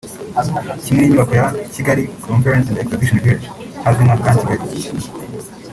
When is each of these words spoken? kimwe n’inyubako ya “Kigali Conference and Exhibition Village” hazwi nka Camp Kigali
kimwe 0.83 0.99
n’inyubako 1.01 1.33
ya 1.39 1.47
“Kigali 1.73 2.03
Conference 2.25 2.67
and 2.71 2.79
Exhibition 2.83 3.17
Village” 3.25 3.47
hazwi 3.83 4.01
nka 4.05 4.17
Camp 4.23 4.37
Kigali 4.39 4.63